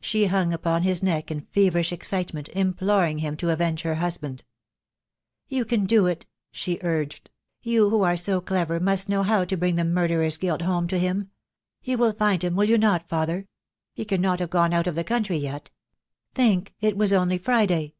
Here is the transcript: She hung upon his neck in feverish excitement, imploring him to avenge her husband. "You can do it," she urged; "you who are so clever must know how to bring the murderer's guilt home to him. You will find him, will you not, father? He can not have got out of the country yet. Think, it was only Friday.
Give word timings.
She 0.00 0.28
hung 0.28 0.54
upon 0.54 0.80
his 0.80 1.02
neck 1.02 1.30
in 1.30 1.42
feverish 1.42 1.92
excitement, 1.92 2.48
imploring 2.54 3.18
him 3.18 3.36
to 3.36 3.50
avenge 3.50 3.82
her 3.82 3.96
husband. 3.96 4.42
"You 5.46 5.66
can 5.66 5.84
do 5.84 6.06
it," 6.06 6.24
she 6.50 6.78
urged; 6.80 7.28
"you 7.60 7.90
who 7.90 8.00
are 8.00 8.16
so 8.16 8.40
clever 8.40 8.80
must 8.80 9.10
know 9.10 9.22
how 9.22 9.44
to 9.44 9.58
bring 9.58 9.76
the 9.76 9.84
murderer's 9.84 10.38
guilt 10.38 10.62
home 10.62 10.88
to 10.88 10.98
him. 10.98 11.30
You 11.82 11.98
will 11.98 12.14
find 12.14 12.42
him, 12.42 12.56
will 12.56 12.64
you 12.64 12.78
not, 12.78 13.10
father? 13.10 13.46
He 13.92 14.06
can 14.06 14.22
not 14.22 14.40
have 14.40 14.48
got 14.48 14.72
out 14.72 14.86
of 14.86 14.94
the 14.94 15.04
country 15.04 15.36
yet. 15.36 15.68
Think, 16.34 16.72
it 16.80 16.96
was 16.96 17.12
only 17.12 17.36
Friday. 17.36 17.92